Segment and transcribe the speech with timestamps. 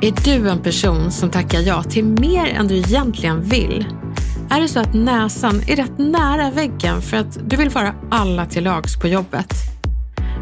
[0.00, 3.86] Är du en person som tackar ja till mer än du egentligen vill?
[4.50, 8.46] Är det så att näsan är rätt nära väggen för att du vill vara alla
[8.46, 9.54] till lags på jobbet?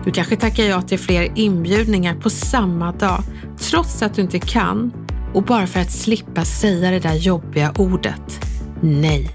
[0.04, 3.22] Du kanske tackar ja till fler inbjudningar på samma dag
[3.58, 4.92] trots att du inte kan
[5.34, 8.40] och bara för att slippa säga det där jobbiga ordet.
[8.80, 9.30] Nej.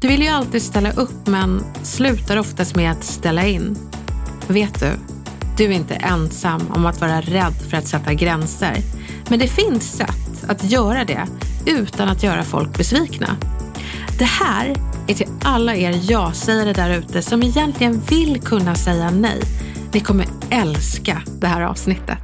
[0.00, 3.76] Du vill ju alltid ställa upp men slutar oftast med att ställa in.
[4.48, 4.90] Vet du?
[5.56, 8.76] Du är inte ensam om att vara rädd för att sätta gränser.
[9.32, 11.26] Men det finns sätt att göra det
[11.66, 13.36] utan att göra folk besvikna.
[14.18, 14.74] Det här
[15.06, 19.40] är till alla er ja-sägare där ute som egentligen vill kunna säga nej.
[19.92, 22.18] Ni kommer älska det här avsnittet.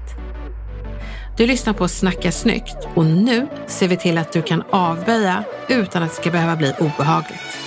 [1.37, 6.03] Du lyssnar på Snacka snyggt och nu ser vi till att du kan avböja utan
[6.03, 7.59] att det ska behöva bli obehagligt.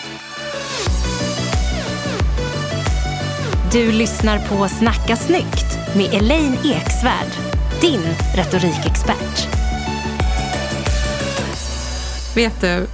[3.72, 7.51] Du lyssnar på Snacka snyggt med Elaine Eksvärd,
[7.82, 8.02] din
[8.36, 9.48] retorikexpert.
[12.36, 12.88] Vet du,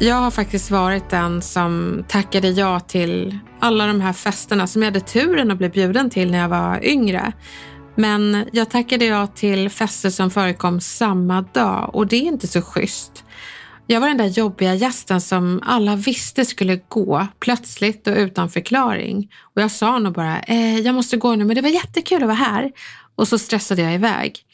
[0.00, 4.86] jag har faktiskt varit den som tackade ja till alla de här festerna som jag
[4.86, 7.32] hade turen att bli bjuden till när jag var yngre.
[7.94, 12.62] Men jag tackade ja till fester som förekom samma dag och det är inte så
[12.62, 13.24] schysst.
[13.86, 19.30] Jag var den där jobbiga gästen som alla visste skulle gå plötsligt och utan förklaring.
[19.54, 22.28] Och jag sa nog bara, eh, jag måste gå nu men det var jättekul att
[22.28, 22.72] vara här.
[23.14, 24.44] Och så stressade jag iväg.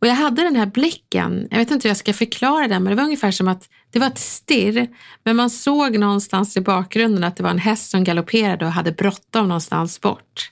[0.00, 2.90] Och jag hade den här blicken, jag vet inte hur jag ska förklara den, men
[2.90, 4.88] det var ungefär som att det var ett stirr,
[5.24, 8.92] men man såg någonstans i bakgrunden att det var en häst som galopperade och hade
[8.92, 10.50] bråttom någonstans bort.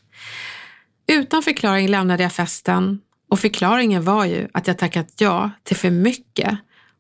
[1.09, 5.91] Utan förklaring lämnade jag festen och förklaringen var ju att jag tackat ja till för
[5.91, 6.59] mycket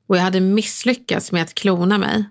[0.08, 2.24] och jag hade misslyckats med att klona mig.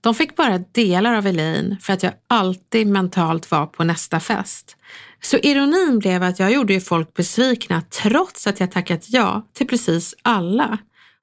[0.00, 4.76] De fick bara delar av Elaine för att jag alltid mentalt var på nästa fest.
[5.24, 9.66] Så ironin blev att jag gjorde ju folk besvikna trots att jag tackat ja till
[9.66, 10.78] precis alla.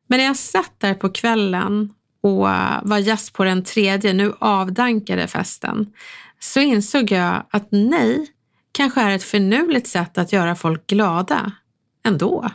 [0.08, 2.48] Men när jag satt där på kvällen och
[2.84, 5.94] var gäst på den tredje, nu avdankade festen,
[6.40, 8.28] så insåg jag att nej
[8.72, 11.52] kanske är ett förnuligt sätt att göra folk glada
[12.06, 12.50] ändå.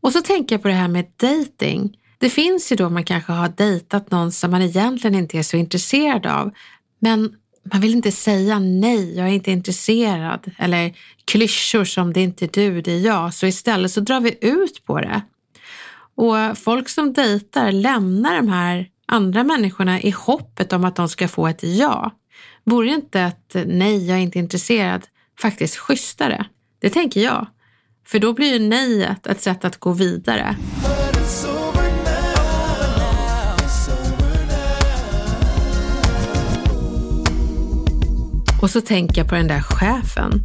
[0.00, 1.96] Och så tänker jag på det här med dating.
[2.18, 5.56] Det finns ju då man kanske har dejtat någon som man egentligen inte är så
[5.56, 6.50] intresserad av,
[6.98, 7.34] men
[7.72, 10.94] man vill inte säga nej, jag är inte intresserad eller
[11.24, 13.34] klyschor som det är inte du, det är jag.
[13.34, 15.22] Så istället så drar vi ut på det.
[16.16, 21.28] Och folk som dejtar lämnar de här andra människorna i hoppet om att de ska
[21.28, 22.10] få ett ja.
[22.64, 25.02] Vore inte ett nej, jag är inte intresserad
[25.40, 26.46] faktiskt schysstare?
[26.78, 27.46] Det tänker jag.
[28.06, 30.56] För då blir ju nejet ett sätt att gå vidare.
[38.64, 40.42] Och så tänker jag på den där chefen.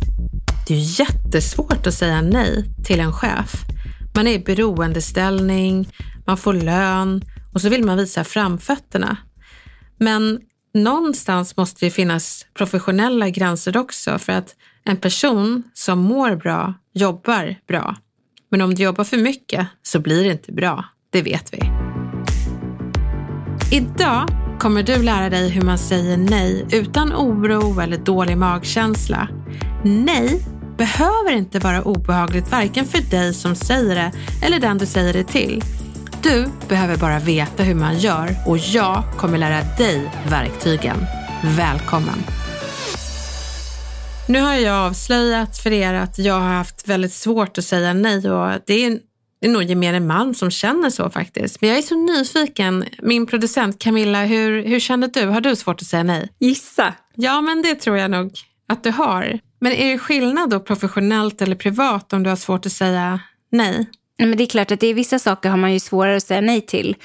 [0.67, 3.51] Det är ju jättesvårt att säga nej till en chef.
[4.15, 5.89] Man är i beroendeställning,
[6.27, 7.21] man får lön
[7.53, 9.17] och så vill man visa framfötterna.
[9.99, 10.39] Men
[10.73, 14.55] någonstans måste det finnas professionella gränser också för att
[14.85, 17.95] en person som mår bra jobbar bra.
[18.51, 20.85] Men om du jobbar för mycket så blir det inte bra.
[21.09, 21.71] Det vet vi.
[23.71, 29.27] Idag kommer du lära dig hur man säger nej utan oro eller dålig magkänsla.
[29.83, 30.45] Nej
[30.77, 34.11] behöver inte vara obehagligt varken för dig som säger det
[34.45, 35.63] eller den du säger det till.
[36.23, 40.97] Du behöver bara veta hur man gör och jag kommer lära dig verktygen.
[41.43, 42.23] Välkommen!
[44.27, 48.31] Nu har jag avslöjat för er att jag har haft väldigt svårt att säga nej
[48.31, 48.99] och det är
[49.41, 51.61] det är nog gemene man som känner så faktiskt.
[51.61, 52.85] Men jag är så nyfiken.
[53.01, 55.25] Min producent Camilla, hur, hur känner du?
[55.25, 56.29] Har du svårt att säga nej?
[56.39, 56.93] Gissa.
[57.15, 58.31] Ja, men det tror jag nog
[58.67, 59.39] att du har.
[59.59, 63.19] Men är det skillnad då professionellt eller privat om du har svårt att säga
[63.51, 63.89] nej?
[64.17, 66.41] Men det är klart att det är vissa saker har man ju svårare att säga
[66.41, 66.95] nej till.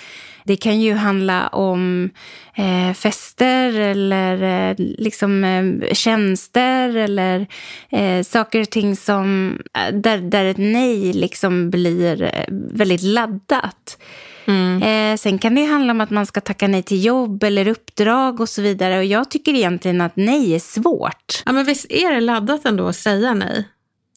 [0.45, 2.11] Det kan ju handla om
[2.55, 7.47] eh, fester eller eh, liksom, eh, tjänster eller
[7.91, 13.99] eh, saker och ting som, eh, där, där ett nej liksom blir eh, väldigt laddat.
[14.47, 14.83] Mm.
[14.83, 18.41] Eh, sen kan det handla om att man ska tacka nej till jobb eller uppdrag
[18.41, 18.99] och så vidare.
[18.99, 21.43] Och jag tycker egentligen att nej är svårt.
[21.47, 23.69] Ja, men visst är det laddat ändå att säga nej?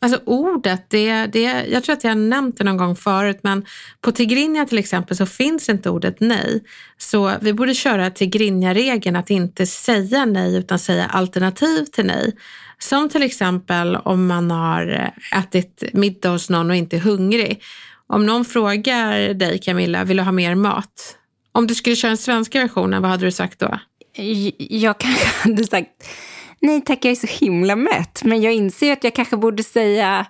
[0.01, 3.65] Alltså ordet, det, det, jag tror att jag har nämnt det någon gång förut, men
[4.01, 6.63] på Tigrinja till exempel så finns inte ordet nej.
[6.97, 12.35] Så vi borde köra Tigrinja-regeln att inte säga nej utan säga alternativ till nej.
[12.79, 17.63] Som till exempel om man har ätit middag hos någon och inte är hungrig.
[18.07, 21.17] Om någon frågar dig Camilla, vill du ha mer mat?
[21.51, 23.79] Om du skulle köra den svenska versionen, vad hade du sagt då?
[24.57, 25.89] Jag kanske hade sagt
[26.61, 28.23] nej tack, jag är så himla mätt.
[28.23, 30.25] Men jag inser att jag kanske borde säga,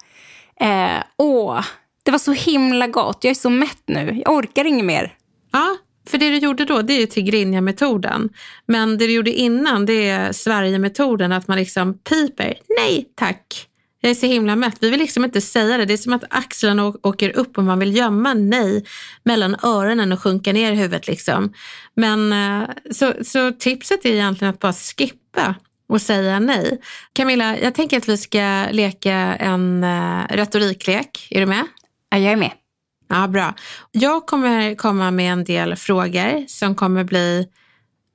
[0.60, 1.62] eh, åh,
[2.04, 5.14] det var så himla gott, jag är så mätt nu, jag orkar inget mer.
[5.52, 5.78] Ja,
[6.08, 8.30] för det du gjorde då, det är ju Tigrinja-metoden.
[8.66, 13.68] Men det du gjorde innan, det är Sverige-metoden, att man liksom piper, nej tack.
[14.02, 14.78] Jag är så himla mätt.
[14.80, 15.86] Vi vill liksom inte säga det.
[15.86, 18.86] Det är som att axlarna åker upp och man vill gömma nej
[19.24, 21.08] mellan öronen och sjunka ner i huvudet.
[21.08, 21.54] Liksom.
[21.96, 25.56] Men eh, så, så tipset är egentligen att bara skippa
[25.90, 26.82] och säga nej.
[27.14, 31.28] Camilla, jag tänker att vi ska leka en uh, retoriklek.
[31.32, 31.64] Är du med?
[32.10, 32.52] Ja, jag är med.
[33.10, 33.54] Ja, bra.
[33.92, 37.48] Jag kommer komma med en del frågor som kommer bli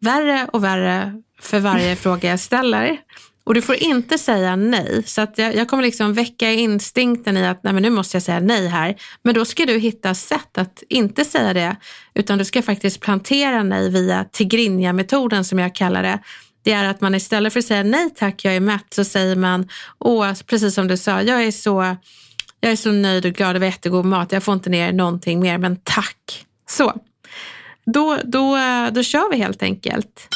[0.00, 2.98] värre och värre för varje fråga jag ställer.
[3.44, 5.02] Och du får inte säga nej.
[5.06, 8.22] Så att jag, jag kommer liksom väcka instinkten i att nej, men nu måste jag
[8.22, 8.96] säga nej här.
[9.22, 11.76] Men då ska du hitta sätt att inte säga det.
[12.14, 16.18] Utan du ska faktiskt plantera nej via Tigrinja-metoden som jag kallar det
[16.62, 19.36] det är att man istället för att säga nej tack, jag är mätt, så säger
[19.36, 19.68] man,
[19.98, 21.96] åh, precis som du sa, jag är så,
[22.60, 25.58] jag är så nöjd och glad över jättegod mat, jag får inte ner någonting mer,
[25.58, 26.46] men tack.
[26.68, 26.92] Så,
[27.86, 28.58] då, då,
[28.92, 30.28] då kör vi helt enkelt.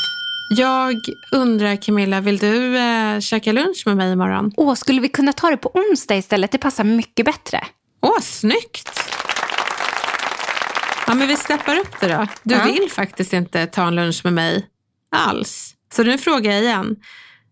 [0.51, 0.95] Jag
[1.33, 4.53] undrar Camilla, vill du äh, käka lunch med mig imorgon?
[4.57, 6.51] Åh, skulle vi kunna ta det på onsdag istället?
[6.51, 7.65] Det passar mycket bättre.
[8.01, 9.01] Åh, snyggt!
[11.07, 12.27] Ja, men vi steppar upp det då.
[12.43, 12.65] Du ja.
[12.65, 14.67] vill faktiskt inte ta en lunch med mig
[15.17, 15.76] alls.
[15.93, 16.97] Så nu frågar jag igen.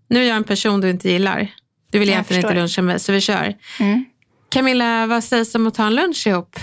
[0.08, 1.54] Nu är jag en person du inte gillar.
[1.90, 3.54] Du vill egentligen inte luncha med så vi kör.
[3.80, 4.04] Mm.
[4.48, 6.56] Camilla, vad sägs om att ta en lunch ihop?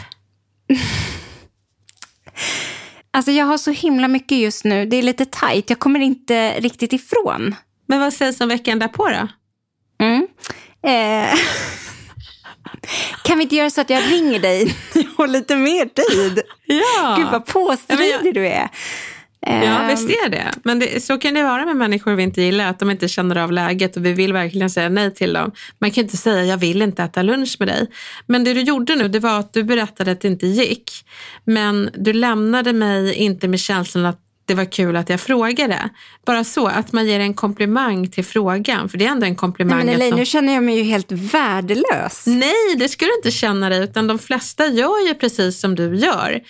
[3.11, 4.85] alltså jag har så himla mycket just nu.
[4.85, 5.69] Det är lite tajt.
[5.69, 7.55] Jag kommer inte riktigt ifrån.
[7.87, 9.27] Men vad sägs om veckan därpå då?
[10.05, 10.27] Mm.
[10.83, 11.39] Eh.
[13.23, 16.41] Kan vi inte göra så att jag ringer dig jag har lite mer tid?
[16.65, 17.15] Ja.
[17.17, 18.33] Gud vad påstridig ja, jag...
[18.33, 18.69] du är.
[19.47, 20.51] Ja, visst är det.
[20.63, 23.35] Men det, så kan det vara med människor vi inte gillar, att de inte känner
[23.35, 25.51] av läget och vi vill verkligen säga nej till dem.
[25.79, 27.87] Man kan inte säga jag vill inte äta lunch med dig.
[28.25, 30.91] Men det du gjorde nu, det var att du berättade att det inte gick.
[31.43, 35.89] Men du lämnade mig inte med känslan att det var kul att jag frågade.
[36.25, 38.89] Bara så, att man ger en komplimang till frågan.
[38.89, 39.77] För det är ändå en komplimang.
[39.77, 42.23] Nej, men Elaine, nu känner jag mig ju helt värdelös.
[42.27, 43.83] Nej, det ska du inte känna dig.
[43.83, 46.41] Utan de flesta gör ju precis som du gör.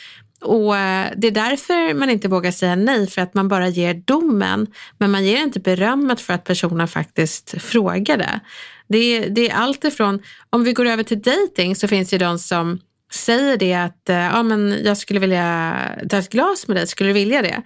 [0.42, 3.94] Och eh, Det är därför man inte vågar säga nej, för att man bara ger
[3.94, 4.68] domen.
[4.98, 8.40] Men man ger inte berömmet för att personen faktiskt frågade.
[8.88, 12.18] Det är, det är allt ifrån, om vi går över till dating så finns det
[12.18, 12.80] de som
[13.14, 15.78] säger det att eh, ja, men jag skulle vilja
[16.10, 17.62] ta ett glas med dig, skulle du vilja det?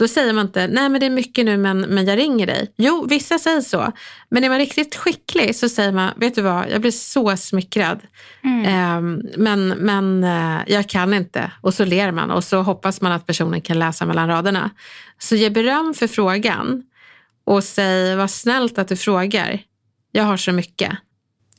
[0.00, 2.72] Då säger man inte, nej men det är mycket nu men, men jag ringer dig.
[2.76, 3.92] Jo, vissa säger så.
[4.30, 8.00] Men är man riktigt skicklig så säger man, vet du vad, jag blir så smickrad.
[8.44, 8.64] Mm.
[8.64, 11.52] Eh, men men eh, jag kan inte.
[11.60, 14.70] Och så ler man och så hoppas man att personen kan läsa mellan raderna.
[15.18, 16.82] Så ge beröm för frågan
[17.44, 19.62] och säg, vad snällt att du frågar.
[20.12, 20.92] Jag har så mycket.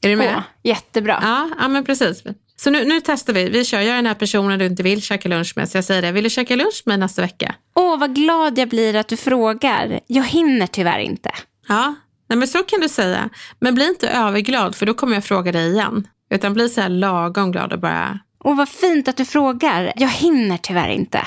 [0.01, 0.33] Är du med?
[0.37, 1.19] Åh, jättebra.
[1.21, 2.23] Ja, ja men precis.
[2.63, 3.49] Så nu, nu testar vi.
[3.49, 3.81] Vi kör.
[3.81, 5.69] Jag är den här personen du inte vill käka lunch med.
[5.69, 6.11] Så jag säger det.
[6.11, 7.55] Vill du käka lunch med nästa vecka?
[7.75, 9.99] Åh, vad glad jag blir att du frågar.
[10.07, 11.31] Jag hinner tyvärr inte.
[11.67, 11.95] Ja,
[12.29, 13.29] Nej, men så kan du säga.
[13.59, 16.07] Men bli inte överglad för då kommer jag fråga dig igen.
[16.29, 18.19] Utan bli så här lagom glad och bara...
[18.43, 19.93] Åh, vad fint att du frågar.
[19.95, 21.21] Jag hinner tyvärr inte.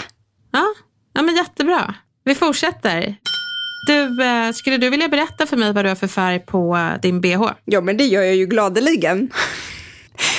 [0.53, 0.65] Ja,
[1.13, 1.95] ja men jättebra.
[2.25, 3.17] Vi fortsätter.
[3.87, 7.21] Du, eh, skulle du vilja berätta för mig vad du har för färg på din
[7.21, 7.51] bh?
[7.65, 9.31] Ja, men det gör jag ju gladeligen.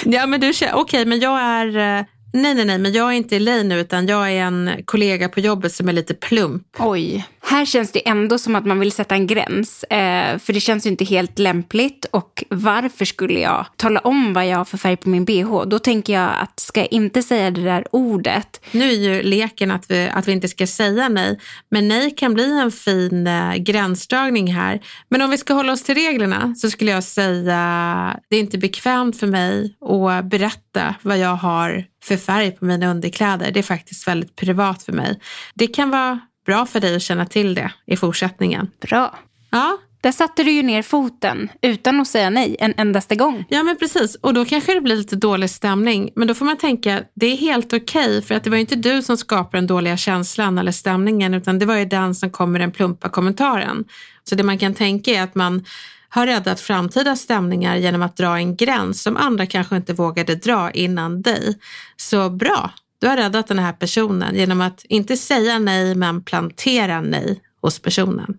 [0.05, 1.67] Ja, men du, okej, okay, men jag är...
[1.67, 5.29] Eh, nej, nej, nej, men jag är inte Elaine nu utan jag är en kollega
[5.29, 6.63] på jobbet som är lite plump.
[6.79, 9.83] Oj här känns det ändå som att man vill sätta en gräns.
[9.83, 12.05] Eh, för det känns ju inte helt lämpligt.
[12.11, 15.63] Och varför skulle jag tala om vad jag har för färg på min bh?
[15.67, 18.61] Då tänker jag att ska jag inte säga det där ordet.
[18.71, 21.39] Nu är ju leken att vi, att vi inte ska säga nej.
[21.69, 24.81] Men nej kan bli en fin eh, gränsdragning här.
[25.09, 28.57] Men om vi ska hålla oss till reglerna så skulle jag säga det är inte
[28.57, 33.51] bekvämt för mig att berätta vad jag har för färg på mina underkläder.
[33.51, 35.19] Det är faktiskt väldigt privat för mig.
[35.53, 38.71] Det kan vara bra för dig att känna till det i fortsättningen.
[38.81, 39.19] Bra.
[39.51, 43.45] Ja, Där satte du ju ner foten utan att säga nej en endaste gång.
[43.49, 46.11] Ja men precis och då kanske det blir lite dålig stämning.
[46.15, 48.61] Men då får man tänka det är helt okej okay, för att det var ju
[48.61, 52.29] inte du som skapade den dåliga känslan eller stämningen utan det var ju den som
[52.29, 53.85] kom med den plumpa kommentaren.
[54.23, 55.65] Så det man kan tänka är att man
[56.09, 60.71] har räddat framtida stämningar genom att dra en gräns som andra kanske inte vågade dra
[60.71, 61.59] innan dig.
[61.97, 62.71] Så bra,
[63.05, 67.79] du har räddat den här personen genom att inte säga nej men plantera nej hos
[67.79, 68.37] personen.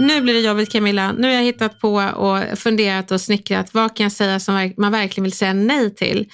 [0.00, 1.12] Nu blir det jobbigt Camilla.
[1.12, 3.74] Nu har jag hittat på och funderat och snickrat.
[3.74, 6.28] Vad kan jag säga som man verkligen vill säga nej till?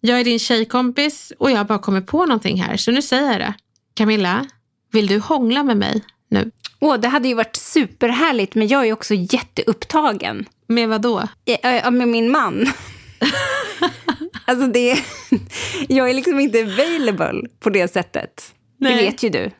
[0.00, 3.30] Jag är din tjejkompis och jag har bara kommit på någonting här, så nu säger
[3.30, 3.54] jag det.
[3.94, 4.46] Camilla,
[4.92, 6.50] vill du hångla med mig nu?
[6.80, 10.44] Åh, det hade ju varit superhärligt, men jag är också jätteupptagen.
[10.66, 11.28] Med vad då?
[11.44, 12.72] Ja, med min man.
[14.50, 14.98] alltså det,
[15.88, 18.54] jag är liksom inte available på det sättet.
[18.78, 18.96] Nej.
[18.96, 19.50] Det vet ju du.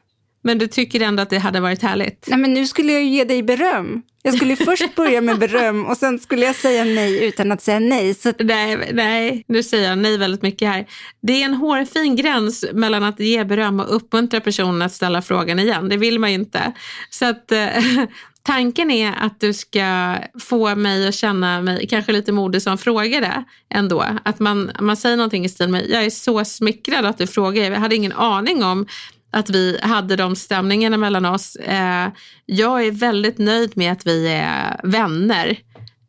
[0.42, 2.26] Men du tycker ändå att det hade varit härligt?
[2.28, 4.02] Nej, men nu skulle jag ju ge dig beröm.
[4.23, 7.78] Jag skulle först börja med beröm och sen skulle jag säga nej utan att säga
[7.78, 8.14] nej.
[8.14, 8.32] Så...
[8.38, 10.87] Nej, nej, nu säger jag nej väldigt mycket här.
[11.23, 15.59] Det är en hårfin gräns mellan att ge beröm och uppmuntra personen att ställa frågan
[15.59, 15.88] igen.
[15.88, 16.73] Det vill man ju inte.
[17.11, 17.68] Så att eh,
[18.42, 23.44] tanken är att du ska få mig att känna mig kanske lite modig som frågade
[23.70, 24.04] ändå.
[24.25, 27.70] Att man, man säger någonting i stil med jag är så smickrad att du frågar.
[27.70, 28.87] Jag hade ingen aning om
[29.30, 31.56] att vi hade de stämningarna mellan oss.
[31.56, 32.09] Eh,
[32.47, 35.59] jag är väldigt nöjd med att vi är vänner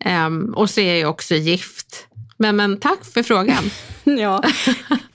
[0.06, 2.08] eh, och så är jag också gift.
[2.38, 3.64] Men, men tack för frågan.
[4.04, 4.44] ja,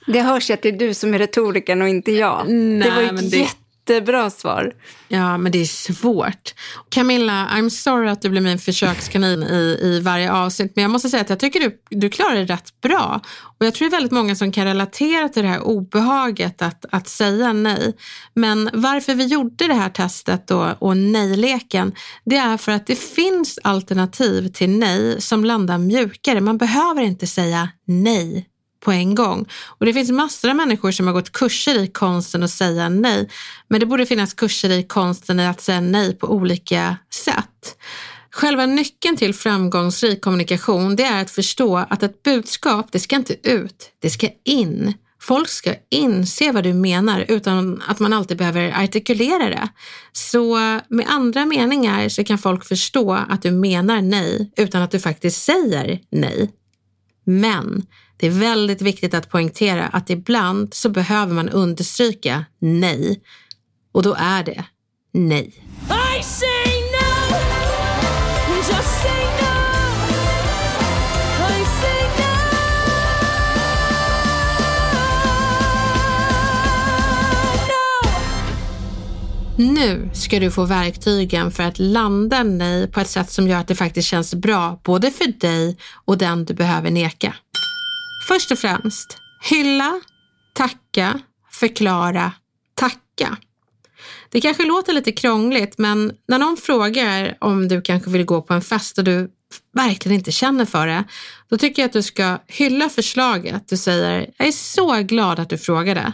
[0.05, 2.49] det hörs att det är du som är retorikern och inte jag.
[2.49, 3.49] Nej, det var ett det
[3.89, 4.73] jättebra svar.
[5.07, 6.53] Ja, men det är svårt.
[6.89, 11.09] Camilla, I'm sorry att du blir min försökskanin i, i varje avsnitt, men jag måste
[11.09, 13.21] säga att jag tycker du, du klarar det rätt bra.
[13.59, 16.85] Och jag tror det är väldigt många som kan relatera till det här obehaget att,
[16.91, 17.93] att säga nej.
[18.33, 21.91] Men varför vi gjorde det här testet och, och nej-leken,
[22.25, 26.41] det är för att det finns alternativ till nej som landar mjukare.
[26.41, 28.47] Man behöver inte säga nej
[28.87, 29.47] på en gång.
[29.67, 33.29] Och det finns massor av människor som har gått kurser i konsten att säga nej.
[33.67, 37.77] Men det borde finnas kurser i konsten att säga nej på olika sätt.
[38.31, 43.49] Själva nyckeln till framgångsrik kommunikation det är att förstå att ett budskap, det ska inte
[43.49, 44.93] ut, det ska in.
[45.21, 49.69] Folk ska inse vad du menar utan att man alltid behöver artikulera det.
[50.11, 50.55] Så
[50.89, 55.43] med andra meningar så kan folk förstå att du menar nej utan att du faktiskt
[55.43, 56.51] säger nej.
[57.25, 57.85] Men
[58.19, 63.21] det är väldigt viktigt att poängtera att ibland så behöver man understryka nej.
[63.91, 64.65] Och då är det
[65.13, 65.63] nej.
[66.17, 66.47] I say
[66.93, 67.37] no!
[68.57, 69.53] Just say no!
[71.47, 72.43] I say no!
[79.57, 83.67] Nu ska du få verktygen för att landa nej på ett sätt som gör att
[83.67, 87.33] det faktiskt känns bra både för dig och den du behöver neka.
[88.27, 90.01] Först och främst, hylla,
[90.53, 91.19] tacka,
[91.51, 92.31] förklara,
[92.75, 93.37] tacka.
[94.29, 98.53] Det kanske låter lite krångligt, men när någon frågar om du kanske vill gå på
[98.53, 99.31] en fest och du
[99.73, 101.03] verkligen inte känner för det,
[101.49, 103.67] då tycker jag att du ska hylla förslaget.
[103.67, 106.13] Du säger, jag är så glad att du frågade.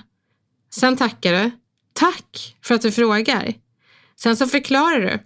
[0.75, 1.51] Sen tackar du.
[1.93, 3.53] Tack för att du frågar.
[4.19, 5.19] Sen så förklarar du.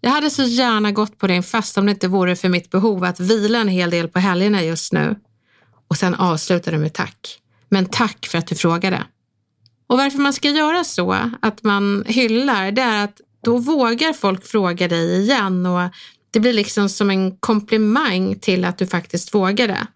[0.00, 3.04] Jag hade så gärna gått på din fest om det inte vore för mitt behov
[3.04, 5.16] att vila en hel del på helgerna just nu
[5.88, 7.38] och sen avslutar du med tack.
[7.68, 9.04] Men tack för att du frågade.
[9.86, 14.46] Och varför man ska göra så, att man hyllar, det är att då vågar folk
[14.46, 15.90] fråga dig igen och
[16.30, 19.86] det blir liksom som en komplimang till att du faktiskt vågade.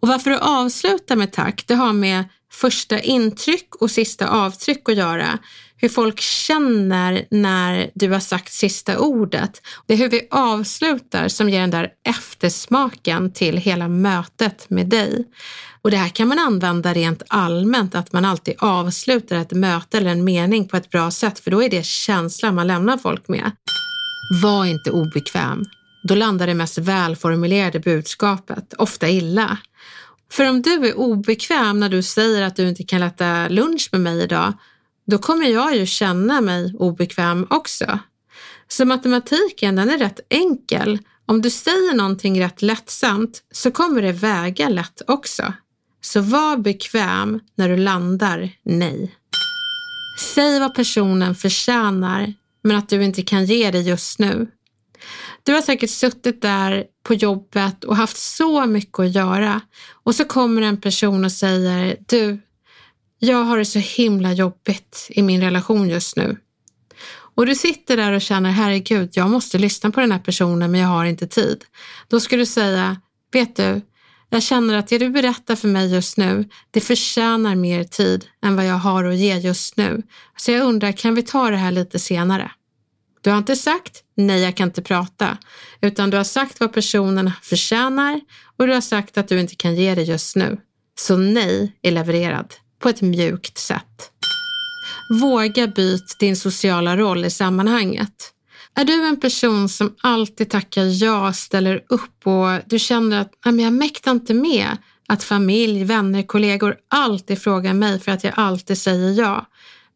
[0.00, 4.96] Och varför du avslutar med tack, det har med första intryck och sista avtryck att
[4.96, 5.38] göra
[5.76, 9.62] hur folk känner när du har sagt sista ordet.
[9.86, 15.24] Det är hur vi avslutar som ger den där eftersmaken till hela mötet med dig.
[15.82, 20.10] Och det här kan man använda rent allmänt, att man alltid avslutar ett möte eller
[20.10, 23.50] en mening på ett bra sätt, för då är det känslan man lämnar folk med.
[24.42, 25.64] Var inte obekväm.
[26.02, 29.58] Då landar det mest välformulerade budskapet, ofta illa.
[30.32, 34.00] För om du är obekväm när du säger att du inte kan äta lunch med
[34.00, 34.52] mig idag,
[35.06, 37.98] då kommer jag ju känna mig obekväm också.
[38.68, 40.98] Så matematiken den är rätt enkel.
[41.26, 45.52] Om du säger någonting rätt lättsamt så kommer det väga lätt också.
[46.00, 49.16] Så var bekväm när du landar nej.
[50.34, 54.46] Säg vad personen förtjänar men att du inte kan ge det just nu.
[55.42, 59.60] Du har säkert suttit där på jobbet och haft så mycket att göra
[59.92, 62.40] och så kommer en person och säger du,
[63.18, 66.36] jag har det så himla jobbigt i min relation just nu.
[67.36, 70.80] Och du sitter där och känner herregud, jag måste lyssna på den här personen men
[70.80, 71.64] jag har inte tid.
[72.08, 73.00] Då ska du säga,
[73.32, 73.80] vet du,
[74.30, 78.56] jag känner att det du berättar för mig just nu, det förtjänar mer tid än
[78.56, 80.02] vad jag har att ge just nu.
[80.36, 82.50] Så jag undrar, kan vi ta det här lite senare?
[83.20, 85.38] Du har inte sagt nej, jag kan inte prata,
[85.80, 88.20] utan du har sagt vad personen förtjänar
[88.56, 90.60] och du har sagt att du inte kan ge det just nu.
[90.98, 94.10] Så nej är levererad på ett mjukt sätt.
[95.20, 98.32] Våga byt din sociala roll i sammanhanget.
[98.74, 103.72] Är du en person som alltid tackar ja, ställer upp och du känner att jag
[103.72, 104.76] mäktar inte med
[105.08, 109.46] att familj, vänner, kollegor alltid frågar mig för att jag alltid säger ja.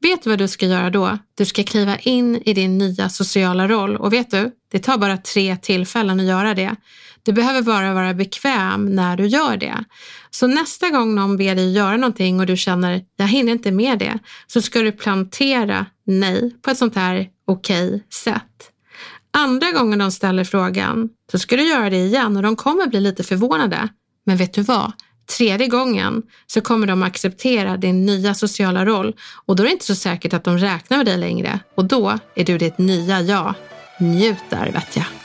[0.02, 1.18] Vet du vad du ska göra då?
[1.34, 5.16] Du ska kliva in i din nya sociala roll och vet du, det tar bara
[5.16, 6.76] tre tillfällen att göra det.
[7.22, 9.84] Du behöver bara vara bekväm när du gör det.
[10.30, 13.98] Så nästa gång någon ber dig göra någonting och du känner jag hinner inte med
[13.98, 18.70] det så ska du plantera nej på ett sånt här okej okay sätt.
[19.32, 23.00] Andra gången de ställer frågan så ska du göra det igen och de kommer bli
[23.00, 23.88] lite förvånade.
[24.26, 24.92] Men vet du vad?
[25.38, 29.14] Tredje gången så kommer de acceptera din nya sociala roll
[29.46, 32.18] och då är det inte så säkert att de räknar med dig längre och då
[32.34, 33.54] är du ditt nya jag.
[34.00, 35.19] Njut där vet jag.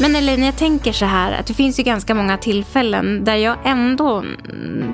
[0.00, 3.56] Men Elaine, jag tänker så här att det finns ju ganska många tillfällen där jag
[3.64, 4.24] ändå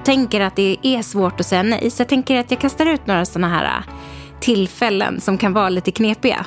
[0.05, 1.91] tänker att det är svårt att säga nej.
[1.91, 3.95] Så jag tänker att jag kastar ut några sådana här äh,
[4.41, 6.47] tillfällen som kan vara lite knepiga.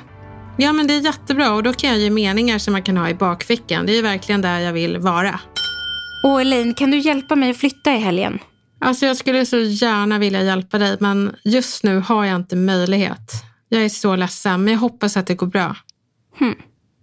[0.57, 3.09] Ja, men det är jättebra och då kan jag ge meningar som man kan ha
[3.09, 3.85] i bakfickan.
[3.85, 5.39] Det är verkligen där jag vill vara.
[6.23, 8.39] Och Elaine, kan du hjälpa mig att flytta i helgen?
[8.81, 13.31] Alltså jag skulle så gärna vilja hjälpa dig, men just nu har jag inte möjlighet.
[13.69, 15.75] Jag är så ledsen, men jag hoppas att det går bra.
[16.39, 16.55] Hmm.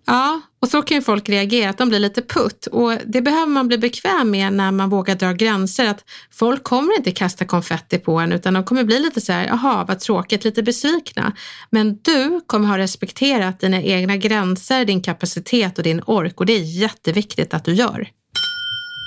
[0.06, 2.66] Ja, och så kan ju folk reagera, att de blir lite putt.
[2.66, 5.86] Och det behöver man bli bekväm med när man vågar dra gränser.
[5.88, 9.46] Att folk kommer inte kasta konfetti på en, utan de kommer bli lite så här,
[9.46, 11.32] jaha, vad tråkigt, lite besvikna.
[11.70, 16.40] Men du kommer ha respekterat dina egna gränser, din kapacitet och din ork.
[16.40, 18.08] Och det är jätteviktigt att du gör.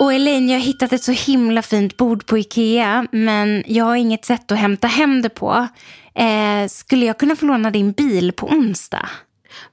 [0.00, 3.96] Och Elaine, jag har hittat ett så himla fint bord på Ikea, men jag har
[3.96, 5.68] inget sätt att hämta hem det på.
[6.14, 9.08] Eh, skulle jag kunna få låna din bil på onsdag?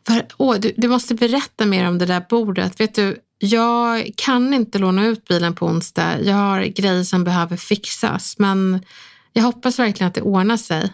[0.08, 2.80] För, åh, du, du måste berätta mer om det där bordet.
[2.80, 6.22] Vet du, jag kan inte låna ut bilen på onsdag.
[6.22, 8.86] Jag har grejer som behöver fixas, men
[9.34, 10.94] jag hoppas verkligen att det ordnar sig.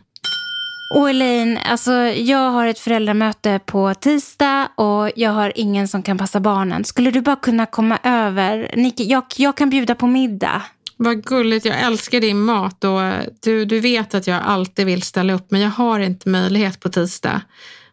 [0.95, 6.17] Och Elaine, alltså, jag har ett föräldramöte på tisdag och jag har ingen som kan
[6.17, 6.84] passa barnen.
[6.84, 8.71] Skulle du bara kunna komma över?
[8.75, 10.62] Niki, jag, jag kan bjuda på middag.
[10.97, 13.01] Vad gulligt, jag älskar din mat och
[13.41, 16.89] du, du vet att jag alltid vill ställa upp men jag har inte möjlighet på
[16.89, 17.41] tisdag.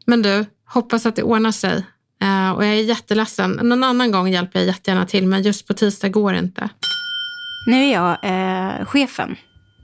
[0.05, 1.77] Men du, hoppas att det ordnar sig.
[2.25, 3.51] Uh, och jag är jätteledsen.
[3.51, 6.69] Någon annan gång hjälper jag jättegärna till, men just på tisdag går det inte.
[7.67, 9.37] Nu är jag eh, chefen.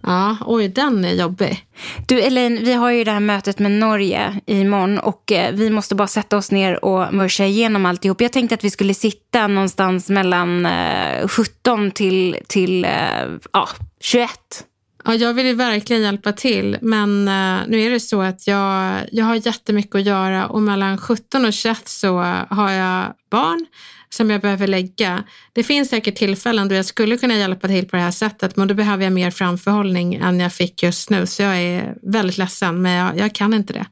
[0.06, 1.66] Ja, oj, den är jobbig.
[2.06, 5.94] Du Elaine, vi har ju det här mötet med Norge imorgon och eh, vi måste
[5.94, 8.20] bara sätta oss ner och mörsa igenom alltihop.
[8.20, 12.90] Jag tänkte att vi skulle sitta någonstans mellan eh, 17 till, till eh,
[13.52, 13.68] ja,
[14.00, 14.30] 21.
[15.04, 19.00] Ja, jag vill ju verkligen hjälpa till, men eh, nu är det så att jag,
[19.12, 22.18] jag har jättemycket att göra och mellan 17 och 21 så
[22.50, 23.66] har jag barn
[24.14, 25.24] som jag behöver lägga.
[25.52, 28.68] Det finns säkert tillfällen då jag skulle kunna hjälpa till på det här sättet, men
[28.68, 31.26] då behöver jag mer framförhållning än jag fick just nu.
[31.26, 33.86] Så jag är väldigt ledsen, men jag, jag kan inte det.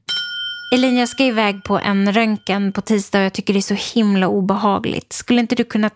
[0.75, 3.99] Elin, jag ska iväg på en röntgen på tisdag och jag tycker det är så
[3.99, 5.13] himla obehagligt.
[5.13, 5.91] Skulle inte du kunna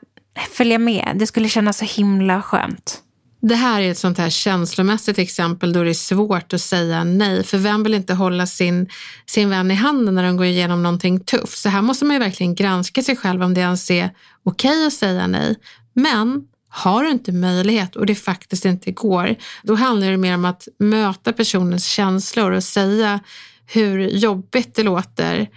[0.50, 1.12] följa med?
[1.14, 3.02] Det skulle kännas så himla skönt.
[3.40, 7.44] Det här är ett sånt här känslomässigt exempel då det är svårt att säga nej.
[7.44, 8.88] För vem vill inte hålla sin,
[9.26, 11.58] sin vän i handen när de går igenom någonting tufft?
[11.58, 14.10] Så här måste man ju verkligen granska sig själv om det ens är
[14.42, 15.56] okej okay att säga nej.
[15.92, 20.44] Men har du inte möjlighet och det faktiskt inte går, då handlar det mer om
[20.44, 23.20] att möta personens känslor och säga
[23.66, 25.48] hur jobbigt det låter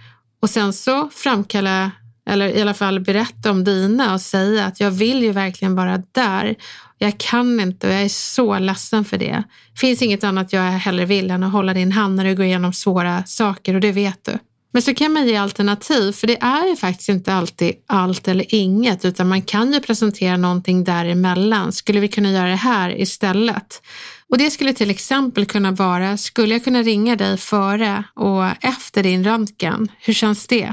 [0.42, 1.90] och sen så framkalla
[2.26, 6.02] eller i alla fall berätta om dina och säga att jag vill ju verkligen vara
[6.12, 6.56] där.
[7.02, 9.42] Jag kan inte och jag är så ledsen för det.
[9.72, 12.44] Det finns inget annat jag hellre vill än att hålla din hand när du går
[12.44, 14.38] igenom svåra saker och det vet du.
[14.72, 18.54] Men så kan man ge alternativ, för det är ju faktiskt inte alltid allt eller
[18.54, 21.72] inget, utan man kan ju presentera någonting däremellan.
[21.72, 23.82] Skulle vi kunna göra det här istället?
[24.30, 29.02] Och Det skulle till exempel kunna vara, skulle jag kunna ringa dig före och efter
[29.02, 29.88] din röntgen?
[30.00, 30.72] Hur känns det?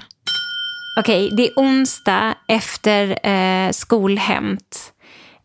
[0.99, 4.93] Okej, det är onsdag efter eh, skolhämt.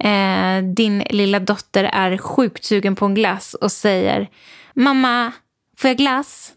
[0.03, 4.29] Eh, din lilla dotter är sjukt sugen på en glass och säger
[4.75, 5.33] Mamma,
[5.79, 6.53] får jag glass?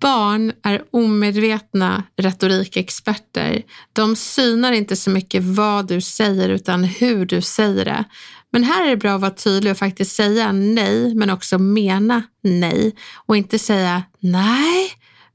[0.00, 3.62] Barn är omedvetna retorikexperter.
[3.92, 8.04] De synar inte så mycket vad du säger utan hur du säger det.
[8.52, 12.22] Men här är det bra att vara tydlig och faktiskt säga nej, men också mena
[12.42, 12.94] nej.
[13.26, 14.90] Och inte säga nej,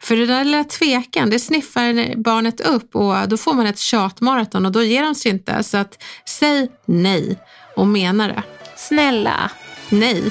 [0.05, 4.65] för det där lilla tvekan, det sniffar barnet upp och då får man ett tjatmaraton
[4.65, 5.63] och då ger de sig inte.
[5.63, 7.39] Så att säg nej
[7.75, 8.43] och mena det.
[8.77, 9.51] Snälla.
[9.89, 10.23] Nej.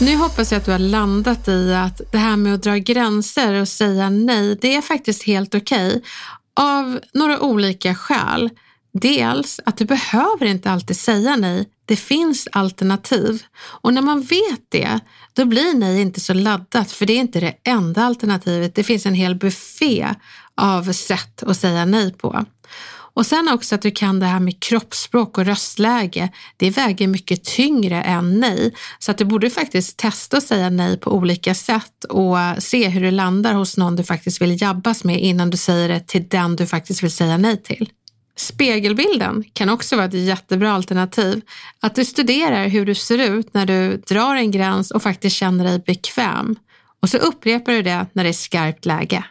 [0.00, 3.60] Nu hoppas jag att du har landat i att det här med att dra gränser
[3.60, 5.88] och säga nej, det är faktiskt helt okej.
[5.88, 6.00] Okay.
[6.54, 8.50] Av några olika skäl.
[8.92, 11.68] Dels att du behöver inte alltid säga nej.
[11.90, 13.42] Det finns alternativ.
[13.58, 15.00] Och när man vet det,
[15.32, 18.74] då blir nej inte så laddat för det är inte det enda alternativet.
[18.74, 20.08] Det finns en hel buffé
[20.54, 22.44] av sätt att säga nej på.
[23.14, 26.28] Och sen också att du kan det här med kroppsspråk och röstläge.
[26.56, 28.74] Det väger mycket tyngre än nej.
[28.98, 33.00] Så att du borde faktiskt testa att säga nej på olika sätt och se hur
[33.00, 36.56] det landar hos någon du faktiskt vill jabbas med innan du säger det till den
[36.56, 37.90] du faktiskt vill säga nej till.
[38.40, 41.42] Spegelbilden kan också vara ett jättebra alternativ.
[41.80, 45.64] Att du studerar hur du ser ut när du drar en gräns och faktiskt känner
[45.64, 46.56] dig bekväm.
[47.02, 49.24] Och så upprepar du det när det är skarpt läge.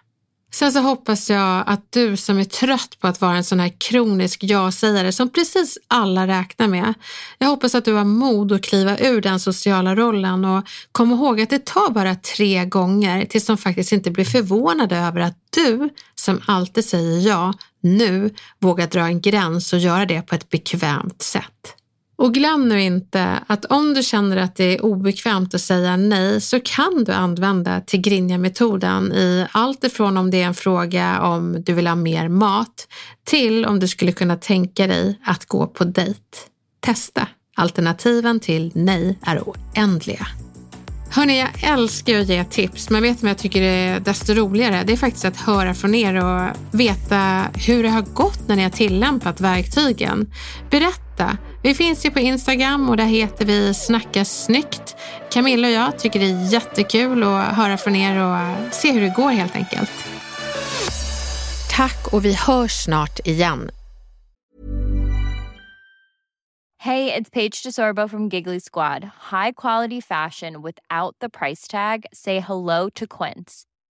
[0.51, 3.73] Sen så hoppas jag att du som är trött på att vara en sån här
[3.77, 6.93] kronisk ja-sägare som precis alla räknar med.
[7.37, 11.41] Jag hoppas att du har mod att kliva ur den sociala rollen och kom ihåg
[11.41, 15.89] att det tar bara tre gånger tills de faktiskt inte blir förvånade över att du
[16.15, 21.21] som alltid säger ja nu vågar dra en gräns och göra det på ett bekvämt
[21.21, 21.75] sätt.
[22.19, 26.41] Och glöm nu inte att om du känner att det är obekvämt att säga nej
[26.41, 31.73] så kan du använda Tigrinja-metoden i allt ifrån om det är en fråga om du
[31.73, 32.87] vill ha mer mat
[33.25, 36.19] till om du skulle kunna tänka dig att gå på dejt.
[36.79, 37.27] Testa!
[37.55, 40.27] Alternativen till nej är oändliga.
[41.11, 44.83] Hörni, jag älskar att ge tips, men vet ni vad jag tycker är desto roligare?
[44.87, 48.63] Det är faktiskt att höra från er och veta hur det har gått när ni
[48.63, 50.33] har tillämpat verktygen.
[50.69, 51.37] Berätta!
[51.63, 54.95] Vi finns ju på Instagram och där heter vi Snacka snyggt.
[55.31, 59.13] Camilla och jag tycker det är jättekul att höra från er och se hur det
[59.15, 59.91] går helt enkelt.
[61.71, 63.71] Tack och vi hörs snart igen.
[66.81, 69.03] Hey, it's Paige DeSorbo from Giggly Squad.
[69.31, 72.05] High quality fashion without the price tag.
[72.13, 73.65] Say hello to Quince.